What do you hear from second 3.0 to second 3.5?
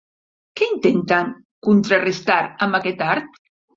art?